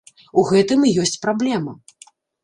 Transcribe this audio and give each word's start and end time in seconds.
У 0.41 0.43
гэтым 0.51 0.79
і 0.91 0.93
ёсць 1.03 1.21
праблема. 1.25 1.73